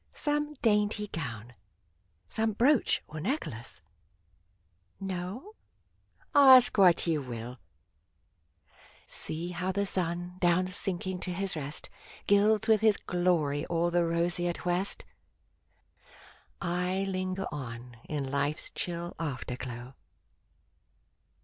Some 0.15 0.55
dainty 0.63 1.09
gown? 1.09 1.53
Some 2.27 2.53
brooch 2.53 3.03
or 3.07 3.19
necklace? 3.19 3.83
No? 4.99 5.53
Ask 6.33 6.75
what 6.75 7.05
you 7.05 7.21
will! 7.21 7.57
i6 7.57 7.57
"ASK 7.57 7.57
WHAT 7.59 7.61
YOU 8.65 8.81
WILL 8.81 9.07
See 9.07 9.49
how 9.51 9.71
the 9.71 9.85
sun, 9.85 10.37
down 10.39 10.65
sinking 10.69 11.19
to 11.19 11.31
his 11.31 11.55
rest, 11.55 11.91
Gilds 12.25 12.67
with 12.67 12.81
his 12.81 12.97
glory 12.97 13.63
all 13.67 13.91
the 13.91 14.03
roseate 14.03 14.65
west! 14.65 15.05
I 16.59 17.05
linger 17.07 17.45
on, 17.51 17.97
in 18.09 18.31
life's 18.31 18.71
chill 18.71 19.13
afterglow. 19.19 19.93